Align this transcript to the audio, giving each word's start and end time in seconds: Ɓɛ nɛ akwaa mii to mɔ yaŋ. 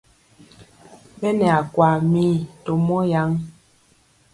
Ɓɛ 1.19 1.29
nɛ 1.39 1.47
akwaa 1.59 1.95
mii 2.11 2.33
to 2.63 2.71
mɔ 2.87 2.97
yaŋ. 3.11 3.29